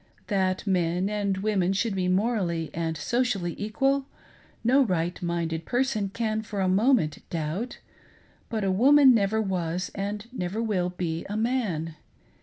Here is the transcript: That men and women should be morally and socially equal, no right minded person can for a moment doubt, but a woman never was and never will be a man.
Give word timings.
That 0.29 0.65
men 0.65 1.09
and 1.11 1.37
women 1.37 1.73
should 1.73 1.93
be 1.93 2.07
morally 2.07 2.71
and 2.73 2.97
socially 2.97 3.53
equal, 3.59 4.07
no 4.63 4.83
right 4.83 5.21
minded 5.21 5.63
person 5.63 6.09
can 6.09 6.41
for 6.41 6.59
a 6.59 6.67
moment 6.67 7.19
doubt, 7.29 7.77
but 8.49 8.63
a 8.63 8.71
woman 8.71 9.13
never 9.13 9.39
was 9.39 9.91
and 9.93 10.25
never 10.33 10.59
will 10.59 10.89
be 10.89 11.23
a 11.25 11.37
man. 11.37 11.97